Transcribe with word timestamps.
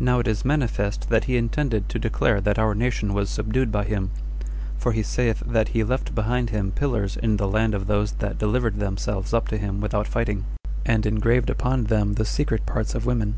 Now 0.00 0.18
it 0.18 0.26
is 0.26 0.44
manifest 0.44 1.10
that 1.10 1.26
he 1.30 1.36
intended 1.36 1.88
to 1.90 1.98
declare 2.00 2.40
that 2.40 2.58
our 2.58 2.74
nation 2.74 3.14
was 3.14 3.30
subdued 3.30 3.70
by 3.70 3.84
him; 3.84 4.10
for 4.76 4.90
he 4.90 5.04
saith 5.04 5.44
that 5.46 5.68
he 5.68 5.84
left 5.84 6.12
behind 6.12 6.50
him 6.50 6.72
pillars 6.72 7.16
in 7.16 7.36
the 7.36 7.46
land 7.46 7.72
of 7.72 7.86
those 7.86 8.10
that 8.14 8.36
delivered 8.38 8.80
themselves 8.80 9.32
up 9.32 9.46
to 9.46 9.58
him 9.58 9.80
without 9.80 10.08
fighting, 10.08 10.44
and 10.84 11.06
engraved 11.06 11.50
upon 11.50 11.84
them 11.84 12.14
the 12.14 12.24
secret 12.24 12.66
parts 12.66 12.96
of 12.96 13.06
women. 13.06 13.36